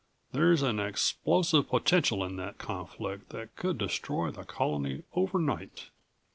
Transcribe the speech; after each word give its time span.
There's 0.31 0.63
an 0.63 0.79
explosive 0.79 1.69
potential 1.69 2.23
in 2.23 2.35
that 2.37 2.57
conflict 2.57 3.29
that 3.29 3.55
could 3.55 3.77
destroy 3.77 4.31
the 4.31 4.43
colony 4.45 5.03
overnight." 5.13 5.91